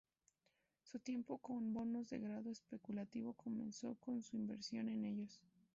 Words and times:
Su 0.81 0.97
tiempo 0.97 1.37
con 1.37 1.73
bonos 1.75 2.09
de 2.09 2.17
grado 2.17 2.49
especulativo 2.49 3.33
comenzó 3.33 3.93
con 3.99 4.23
su 4.23 4.35
inversión 4.35 4.89
en 4.89 5.05
ellos. 5.05 5.39